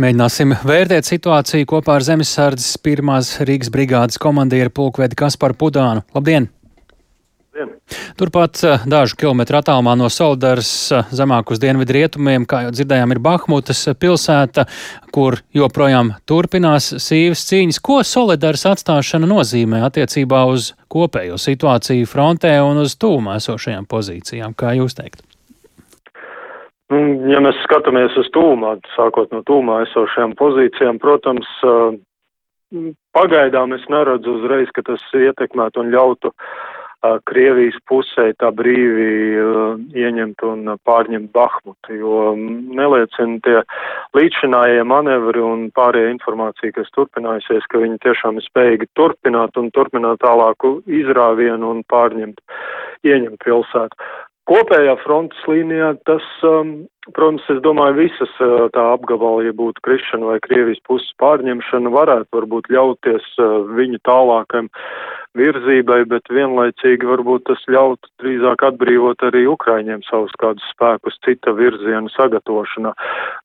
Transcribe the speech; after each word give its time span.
Mēģināsim 0.00 0.54
vērtēt 0.64 1.04
situāciju 1.04 1.68
kopā 1.68 1.98
ar 1.98 2.04
Zemesardzes 2.06 2.78
pirmās 2.80 3.34
Rīgas 3.44 3.68
brigādes 3.72 4.16
komandieru 4.20 4.72
pulkvedi 4.72 5.18
Kasparu 5.20 5.58
Pudānu. 5.60 6.04
Labdien! 6.16 6.46
Labdien. 7.52 7.74
Turpat 8.16 8.62
eh, 8.64 8.86
dažu 8.88 9.18
kilometru 9.20 9.58
attālumā 9.58 9.92
no 10.00 10.08
Soldaras 10.08 10.70
eh, 10.96 11.10
zemāk 11.12 11.52
uz 11.52 11.60
dienvidu 11.60 11.92
rietumiem, 11.98 12.46
kā 12.48 12.62
jau 12.64 12.70
dzirdējām, 12.72 13.12
ir 13.12 13.20
Bahmutas 13.20 13.82
pilsēta, 14.00 14.64
kur 15.12 15.36
joprojām 15.52 16.14
turpinās 16.24 16.88
sīvas 16.96 17.44
cīņas. 17.50 17.82
Ko 17.84 18.00
Solidars 18.00 18.64
atstāšana 18.72 19.28
nozīmē 19.28 19.82
attiecībā 19.90 20.46
uz 20.48 20.72
kopējo 20.88 21.36
situāciju 21.36 22.08
frontē 22.08 22.56
un 22.64 22.80
uz 22.86 22.96
tūmā 22.96 23.36
esošajām 23.42 23.84
pozīcijām, 23.92 24.56
kā 24.56 24.72
jūs 24.80 24.96
teikt? 24.96 25.20
Nu, 26.92 27.00
ja 27.30 27.40
mēs 27.40 27.56
skatāmies 27.64 28.16
uz 28.20 28.28
tūmā, 28.34 28.74
sākot 28.96 29.32
no 29.32 29.40
tūmā 29.48 29.80
esošajām 29.86 30.34
pozīcijām, 30.36 30.98
protams, 31.00 31.48
pagaidām 33.16 33.72
es 33.76 33.84
neredzu 33.92 34.38
uzreiz, 34.38 34.68
ka 34.76 34.84
tas 34.90 35.02
ietekmētu 35.16 35.80
un 35.84 35.92
ļautu 35.94 36.32
Krievijas 37.26 37.74
pusē 37.90 38.28
tā 38.38 38.52
brīvi 38.54 39.06
ieņemt 39.98 40.44
un 40.46 40.68
pārņemt 40.86 41.32
Bahmutu, 41.34 41.96
jo 41.98 42.18
neliecina 42.38 43.40
tie 43.42 43.56
līdzinājie 44.14 44.84
manevri 44.86 45.42
un 45.42 45.64
pārējā 45.74 46.12
informācija, 46.12 46.76
kas 46.76 46.92
turpinājusies, 46.94 47.66
ka 47.72 47.82
viņi 47.82 47.98
tiešām 48.06 48.38
ir 48.38 48.46
spējīgi 48.46 48.86
turpināt 48.94 49.58
un 49.58 49.72
turpināt 49.74 50.22
tālāku 50.22 50.76
izrāvienu 50.86 51.72
un 51.74 51.82
pārņemt, 51.90 52.38
ieņemt 53.02 53.42
pilsētu. 53.42 53.98
Kopējā 54.50 54.96
frontes 55.04 55.38
līnijā 55.46 55.92
tas, 56.08 56.24
um, 56.42 56.72
protams, 57.14 57.44
es 57.52 57.60
domāju, 57.62 58.00
visas 58.00 58.32
uh, 58.42 58.66
tā 58.74 58.88
apgabala, 58.96 59.44
ja 59.46 59.54
būtu 59.54 59.84
krišana 59.86 60.32
vai 60.32 60.40
Krievijas 60.42 60.82
puses 60.88 61.12
pārņemšana, 61.22 61.92
varētu 61.94 62.40
varbūt 62.40 62.70
ļauties 62.74 63.28
uh, 63.38 63.60
viņu 63.78 64.02
tālākam 64.08 64.70
virzībai, 65.38 66.02
bet 66.10 66.28
vienlaicīgi 66.32 67.08
varbūt 67.08 67.46
tas 67.48 67.62
ļautu 67.72 68.10
drīzāk 68.22 68.64
atbrīvot 68.68 69.24
arī 69.28 69.44
Ukraiņiem 69.50 70.02
savus 70.06 70.34
kādus 70.42 70.64
spēkus 70.74 71.16
cita 71.24 71.54
virziena 71.56 72.10
sagatavošanā. 72.12 72.92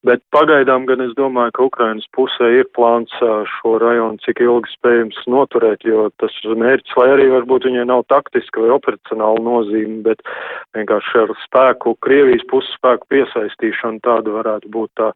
Bet 0.07 0.23
pagaidām 0.35 0.88
gan 0.89 1.03
es 1.05 1.13
domāju, 1.19 1.55
ka 1.55 1.67
Ukrainas 1.69 2.07
pusē 2.16 2.52
ir 2.59 2.67
plāns 2.75 3.13
šo 3.19 3.77
rajonu 3.83 4.19
cik 4.25 4.44
ilgi 4.44 4.73
spējams 4.75 5.23
noturēt, 5.31 5.88
jo 5.88 6.09
tas 6.21 6.35
mērķis, 6.44 6.97
lai 6.99 7.07
arī 7.16 7.29
varbūt 7.35 7.69
viņai 7.69 7.88
nav 7.88 8.03
taktiska 8.11 8.66
vai 8.66 8.73
operacionāla 8.75 9.44
nozīme, 9.47 10.01
bet 10.09 10.23
vienkārši 10.75 11.23
ar 11.23 11.33
spēku, 11.45 11.95
Krievijas 12.03 12.45
puses 12.51 12.75
spēku 12.77 13.07
piesaistīšanu 13.16 14.03
tāda 14.03 14.35
varētu 14.35 14.72
būt 14.75 14.91
tā, 14.99 15.13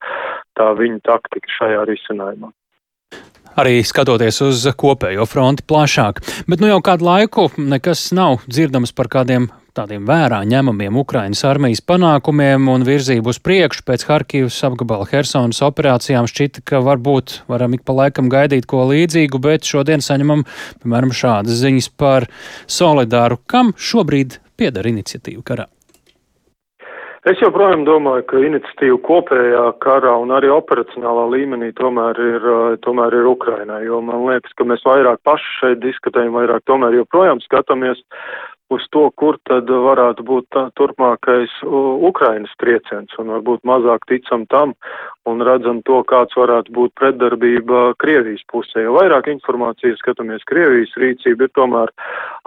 tā 0.60 0.72
viņa 0.80 1.04
taktika 1.12 1.60
šajā 1.60 1.86
risinājumā 1.92 2.52
arī 3.60 3.82
skatoties 3.86 4.42
uz 4.46 4.68
kopējo 4.78 5.26
fronti 5.30 5.66
plašāk. 5.68 6.22
Bet 6.48 6.62
nu 6.64 6.72
jau 6.72 6.82
kādu 6.86 7.08
laiku 7.08 7.50
nekas 7.58 8.10
nav 8.16 8.46
dzirdams 8.48 8.96
par 8.96 9.12
kādiem 9.12 9.50
tādiem 9.76 10.04
vērā 10.08 10.42
ņemamiem 10.48 10.98
Ukrainas 11.00 11.44
armijas 11.48 11.80
panākumiem 11.88 12.68
un 12.74 12.84
virzību 12.88 13.32
uz 13.32 13.40
priekšu 13.44 13.86
pēc 13.88 14.04
Harkivas 14.10 14.60
apgabala 14.68 15.08
Helsonas 15.12 15.62
operācijām 15.64 16.28
šķita, 16.28 16.66
ka 16.68 16.84
varbūt 16.84 17.42
varam 17.52 17.78
ik 17.78 17.86
pa 17.88 17.96
laikam 18.02 18.28
gaidīt 18.32 18.68
ko 18.70 18.84
līdzīgu, 18.92 19.40
bet 19.44 19.68
šodien 19.68 20.04
saņemam, 20.04 20.44
piemēram, 20.84 21.16
šādas 21.16 21.62
ziņas 21.64 21.92
par 21.96 22.28
solidāru, 22.68 23.40
kam 23.48 23.72
šobrīd 23.80 24.42
pieder 24.60 24.92
iniciatīva 24.92 25.46
karā. 25.48 25.72
Es 27.30 27.38
joprojām 27.38 27.84
domāju, 27.86 28.24
ka 28.32 28.40
iniciatīva 28.42 28.96
kopējā 29.06 29.66
karā 29.84 30.16
un 30.24 30.32
arī 30.34 30.50
operacionālā 30.50 31.28
līmenī 31.30 31.68
tomēr 31.78 32.18
ir, 32.18 32.48
eh, 32.50 32.78
tomēr 32.82 33.14
ir 33.14 33.28
Ukrainai, 33.30 33.84
jo 33.86 34.00
man 34.02 34.26
liekas, 34.26 34.56
ka 34.58 34.66
mēs 34.66 34.82
vairāk 34.82 35.22
paši 35.22 35.52
šeit 35.60 35.84
diskutējam, 35.84 36.34
vairāk 36.34 36.66
tomēr 36.66 36.98
joprojām 36.98 37.38
skatāmies 37.46 38.02
uz 38.72 38.86
to, 38.96 39.08
kur 39.20 39.38
tad 39.50 39.70
varētu 39.70 40.24
būt 40.28 40.48
tā, 40.56 40.68
turpmākais 40.80 41.54
Ukrainas 42.12 42.54
trieciens, 42.62 43.12
un 43.20 43.34
varbūt 43.36 43.66
mazāk 43.68 44.08
ticam 44.10 44.46
tam 44.52 44.76
un 45.30 45.44
redzam 45.46 45.82
to, 45.86 46.00
kāds 46.10 46.34
varētu 46.38 46.74
būt 46.74 46.94
pretdarbība 46.98 47.92
Krievijas 48.02 48.42
pusē. 48.52 48.86
Jo 48.86 48.96
vairāk 48.98 49.30
informācijas 49.30 50.00
skatāmies 50.02 50.46
Krievijas 50.50 50.96
rīcība 50.98 51.46
ir 51.46 51.54
tomēr 51.58 51.92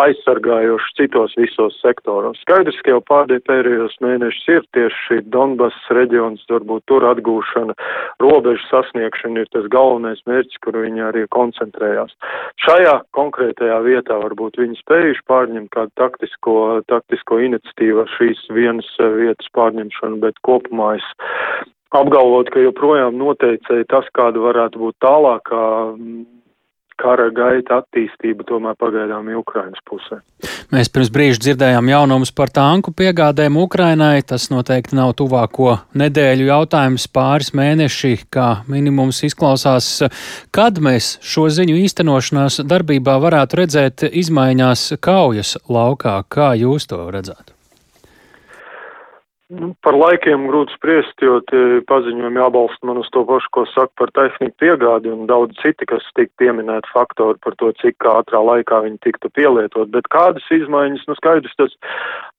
aizsargājoši 0.03 0.97
citos 0.99 1.37
visos 1.39 1.77
sektoros. 1.83 2.41
Skaidrs, 2.43 2.81
ka 2.83 2.97
jau 2.97 3.03
pārdie 3.07 3.39
pēdējos 3.47 3.95
mēnešus 4.03 4.51
ir 4.57 4.67
tieši 4.75 5.03
šī 5.07 5.21
Donbass 5.35 5.93
reģions, 5.95 6.43
varbūt 6.51 6.87
tur 6.91 7.07
atgūšana, 7.13 7.77
robežu 8.25 8.67
sasniegšana 8.71 9.45
ir 9.45 9.53
tas 9.55 9.71
galvenais 9.71 10.25
mērķis, 10.27 10.63
kur 10.65 10.81
viņi 10.83 11.07
arī 11.11 11.27
koncentrējās. 11.35 12.17
Šajā 12.65 12.97
konkrētajā 13.15 13.79
vietā 13.87 14.19
varbūt 14.25 14.59
viņi 14.63 14.81
spējuši 14.83 15.27
pārņemt 15.31 15.71
kādu 15.75 15.95
taktisko, 16.15 16.83
taktisko 16.87 17.39
iniciatīvu 17.43 18.05
ar 18.05 18.11
šīs 18.15 18.47
vienas 18.55 18.87
vietas 18.99 19.51
pārņemšanu, 19.55 20.21
bet 20.23 20.39
kopumā 20.47 20.95
es 20.99 21.07
apgalvot, 21.95 22.51
ka 22.51 22.63
joprojām 22.63 23.19
noteicēja 23.19 23.87
tas, 23.91 24.07
kāda 24.15 24.39
varētu 24.43 24.79
būt 24.79 24.97
tālākā 25.03 25.65
kara 27.05 27.29
gaita 27.35 27.83
attīstība 27.83 28.47
tomēr 28.49 28.77
pagaidām 28.81 29.29
ir 29.31 29.41
Ukrainas 29.41 29.83
pusē. 29.89 30.21
Mēs 30.73 30.91
pirms 30.93 31.11
brīža 31.15 31.43
dzirdējām 31.45 31.91
jaunumus 31.93 32.33
par 32.35 32.53
tanku 32.55 32.95
piegādēm 32.97 33.59
Ukrainai. 33.61 34.25
Tas 34.27 34.49
noteikti 34.53 34.97
nav 34.99 35.15
tuvāko 35.21 35.77
nedēļu 36.01 36.49
jautājums, 36.49 37.07
pāris 37.15 37.53
mēneši, 37.57 38.15
kā 38.35 38.49
minimums 38.71 39.23
izklausās. 39.29 39.91
Kad 40.55 40.81
mēs 40.85 41.17
šo 41.25 41.49
ziņu 41.53 41.79
īstenošanās 41.85 42.63
darbībā 42.69 43.19
varētu 43.23 43.63
redzēt 43.63 44.07
izmaiņās 44.11 44.95
kaujas 45.05 45.59
laukā, 45.69 46.21
kā 46.29 46.55
jūs 46.59 46.89
to 46.91 47.05
redzētu? 47.15 47.54
Nu, 49.55 49.71
par 49.85 49.95
laikiem 49.95 50.49
grūti 50.49 50.75
spriest, 50.75 51.15
jo 51.23 51.37
tie 51.51 51.81
paziņojumi 51.87 52.41
jābalsta 52.41 52.89
man 52.89 52.99
uz 53.03 53.09
to 53.15 53.23
pašu, 53.29 53.51
ko 53.55 53.63
saka 53.71 53.93
par 54.01 54.11
tehniku 54.17 54.57
piegādi 54.63 55.13
un 55.13 55.29
daudz 55.31 55.55
citi, 55.61 55.87
kas 55.87 56.07
tika 56.19 56.33
pieminēti 56.43 56.91
faktori 56.91 57.39
par 57.45 57.55
to, 57.61 57.71
cik 57.79 58.07
ātrā 58.09 58.41
laikā 58.43 58.81
viņi 58.87 58.99
tiktu 59.05 59.31
pielietot. 59.37 59.93
Bet 59.95 60.09
kādas 60.15 60.47
izmaiņas, 60.55 61.05
nu 61.07 61.17
skaidrs, 61.19 61.55
tas 61.61 61.77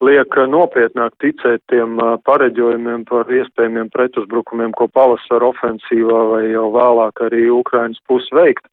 liek 0.04 0.36
nopietnāk 0.52 1.14
ticēt 1.22 1.62
tiem 1.72 1.96
pareģojumiem 2.28 3.06
par 3.08 3.30
iespējamiem 3.32 3.88
pretuzbrukumiem, 3.94 4.74
ko 4.76 4.88
pavasara 4.92 5.48
ofensīvā 5.54 6.20
vai 6.34 6.42
jau 6.50 6.68
vēlāk 6.74 7.24
arī 7.30 7.46
Ukrainas 7.54 8.02
pus 8.10 8.28
veikt. 8.36 8.66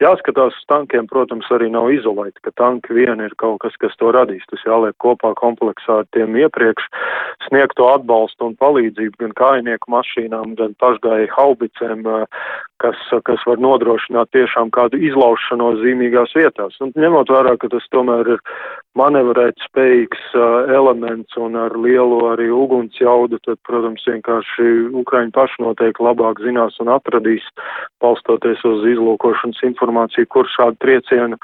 Jāskatās 0.00 0.56
uz 0.56 0.68
tankiem, 0.72 1.10
protams, 1.10 1.50
arī 1.52 1.68
nav 1.74 1.90
izolēti, 1.92 2.40
ka 2.46 2.54
tanki 2.56 2.96
vien 2.96 3.20
ir 3.20 3.36
kaut 3.36 3.60
kas, 3.66 3.76
kas 3.82 3.96
to 4.00 4.14
radīs. 4.16 4.46
Tas 4.48 4.64
jāliek 4.64 4.96
kopā 5.02 5.34
kompleksā 5.36 6.00
ar 6.00 6.10
tiem 6.16 6.38
iepriekš 6.40 6.88
sniegto 7.48 7.89
atbalstu 7.94 8.50
un 8.50 8.56
palīdzību 8.60 9.22
gan 9.24 9.36
kājnieku 9.38 9.92
mašīnām, 9.94 10.54
gan 10.58 10.74
pašgāju 10.82 11.30
haubicēm, 11.34 12.04
kas, 12.82 13.00
kas 13.28 13.46
var 13.48 13.60
nodrošināt 13.62 14.30
tiešām 14.36 14.72
kādu 14.74 15.00
izlaušanos 15.10 15.80
zīmīgās 15.82 16.34
vietās. 16.38 16.78
Un 16.84 16.94
ņemot 16.96 17.32
vērā, 17.32 17.56
ka 17.60 17.70
tas 17.72 17.86
tomēr 17.94 18.36
ir 18.36 18.44
manevrēt 18.98 19.60
spējīgs 19.68 20.36
elements 20.74 21.36
un 21.40 21.58
ar 21.60 21.76
lielu 21.78 22.22
arī 22.32 22.48
uguns 22.54 22.96
jaudu, 23.00 23.38
tad, 23.46 23.60
protams, 23.68 24.06
vienkārši 24.08 24.70
Ukraiņi 25.02 25.34
paši 25.36 25.66
noteikti 25.66 26.06
labāk 26.06 26.40
zinās 26.44 26.78
un 26.82 26.92
atradīs, 26.96 27.44
balstoties 28.02 28.64
uz 28.66 28.86
izlūkošanas 28.94 29.62
informāciju, 29.72 30.30
kur 30.32 30.48
šādu 30.56 30.80
triecienu 30.84 31.38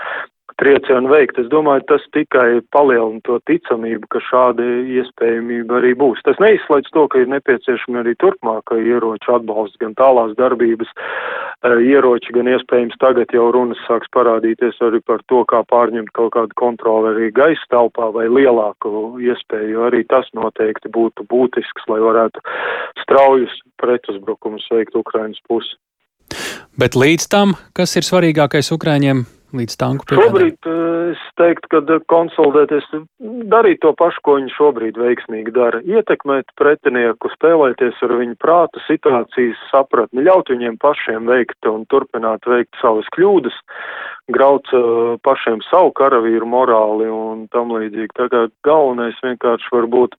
triecienu 0.60 1.10
veikt. 1.10 1.38
Es 1.40 1.48
domāju, 1.52 1.84
tas 1.90 2.04
tikai 2.16 2.60
palielina 2.74 3.20
to 3.26 3.38
ticamību, 3.48 4.08
ka 4.12 4.22
šāda 4.24 4.64
iespējamība 4.96 5.78
arī 5.80 5.92
būs. 5.98 6.22
Tas 6.26 6.40
neizslēdz 6.42 6.92
to, 6.94 7.04
ka 7.12 7.20
ir 7.22 7.30
nepieciešami 7.32 8.00
arī 8.02 8.16
turpmākai 8.22 8.80
ieroču 8.84 9.36
atbalsts, 9.36 9.78
gan 9.82 9.94
tālās 9.98 10.32
darbības 10.40 10.90
eh, 10.96 11.76
ieroči, 11.92 12.34
gan 12.36 12.50
iespējams 12.54 12.96
tagad 13.02 13.34
jau 13.36 13.50
runas 13.54 13.80
sāks 13.88 14.10
parādīties 14.16 14.80
arī 14.86 15.02
par 15.04 15.24
to, 15.30 15.44
kā 15.50 15.62
pārņemt 15.68 16.12
kaut 16.16 16.32
kādu 16.38 16.58
kontroli 16.58 17.12
arī 17.12 17.30
gaisa 17.36 17.70
telpā 17.72 18.10
vai 18.16 18.28
lielāku 18.32 19.20
iespēju, 19.20 19.72
jo 19.76 19.88
arī 19.90 20.04
tas 20.08 20.28
noteikti 20.36 20.92
būtu 20.92 21.28
būtisks, 21.30 21.88
lai 21.92 22.00
varētu 22.04 22.44
straujus 23.04 23.60
pretuzbrukumus 23.82 24.64
veikt 24.72 24.96
Ukrainas 24.96 25.42
pusi. 25.48 25.76
Bet 26.76 26.96
līdz 26.98 27.30
tam, 27.32 27.54
kas 27.76 27.94
ir 27.96 28.04
svarīgākais 28.04 28.68
Ukraiņiem, 28.74 29.22
līdz 29.60 29.76
tanku 29.80 30.06
piegādē? 30.08 30.26
Šobrīd 30.26 30.68
es 31.12 31.22
teiktu, 31.40 31.70
ka 31.72 31.98
konsolidēties, 32.12 32.88
darīt 33.52 33.82
to 33.84 33.92
pašu, 33.98 34.22
ko 34.26 34.36
viņi 34.40 34.52
šobrīd 34.56 35.00
veiksmīgi 35.00 35.54
dara. 35.56 35.82
Ietekmēt 35.86 36.52
pretinieku, 36.60 37.30
spēlēties 37.36 38.02
ar 38.06 38.16
viņu 38.20 38.36
prātu, 38.42 38.82
situācijas 38.86 39.62
sapratni, 39.70 40.26
ļaut 40.26 40.52
viņiem 40.52 40.78
pašiem 40.82 41.30
veikt 41.30 41.70
un 41.70 41.86
turpināt 41.92 42.46
veikt 42.50 42.76
savas 42.82 43.08
kļūdas, 43.16 43.56
graut 44.34 44.66
uh, 44.74 45.14
pašiem 45.22 45.62
savu 45.68 45.92
karavīru 45.96 46.48
morāli 46.50 47.06
un 47.10 47.46
tam 47.54 47.70
līdzīgi. 47.76 48.10
Tā 48.18 48.28
kā 48.32 48.46
galvenais 48.66 49.18
vienkārši 49.22 49.70
varbūt 49.74 50.16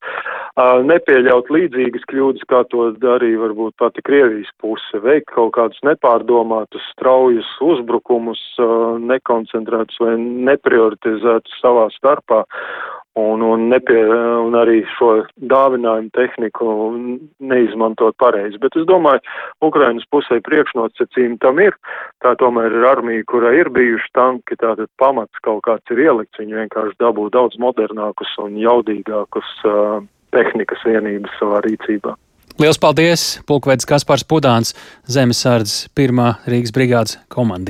nepieļaut 0.88 1.51
līdzīgas 1.54 2.07
kļūdas, 2.10 2.45
kā 2.50 2.63
to 2.72 2.89
darīja 3.01 3.42
varbūt 3.44 3.75
pati 3.81 4.01
Krievijas 4.07 4.50
puse, 4.62 5.01
veikt 5.04 5.30
kaut 5.36 5.54
kādus 5.57 5.84
nepārdomātus, 5.86 6.86
straujus 6.95 7.50
uzbrukumus, 7.63 8.42
uh, 8.63 8.98
nekoncentrētus 9.27 10.00
vai 10.00 10.15
neprioritizētus 10.18 11.59
savā 11.62 11.89
starpā 11.95 12.45
un, 13.18 13.41
un, 13.41 13.68
nepie, 13.69 14.03
un 14.45 14.53
arī 14.56 14.83
šo 14.95 15.25
dāvinājumu 15.41 16.12
tehniku 16.13 16.68
neizmantot 17.39 18.15
pareizi. 18.21 18.59
Bet 18.62 18.77
es 18.77 18.85
domāju, 18.85 19.24
Ukrainas 19.65 20.06
pusē 20.13 20.38
priekšnosacījumi 20.45 21.39
tam 21.41 21.59
ir. 21.59 21.74
Tā 22.21 22.35
tomēr 22.38 22.71
ir 22.71 22.85
armija, 22.85 23.25
kurai 23.27 23.56
ir 23.57 23.71
bijuši 23.74 24.13
tanki, 24.13 24.59
tātad 24.62 24.89
pamats 25.01 25.41
kaut 25.41 25.63
kāds 25.65 25.95
ir 25.95 26.03
ielikts. 26.06 26.38
Viņi 26.38 26.62
vienkārši 26.62 27.01
dabū 27.01 27.31
daudz 27.33 27.57
modernākus 27.57 28.38
un 28.44 28.62
jaudīgākus 28.62 29.50
uh, 29.65 30.00
tehnikas 30.35 30.85
vienības 30.85 31.33
savā 31.41 31.65
rīcībā. 31.65 32.13
Liels 32.57 32.79
paldies! 32.81 33.35
Pulkvedis 33.45 33.85
Kaspars 33.85 34.24
Pudāns, 34.25 34.74
Zemesardzes 35.06 35.91
1. 35.94 36.21
Rīgas 36.50 36.74
brigādes 36.74 37.19
komandieris. 37.29 37.65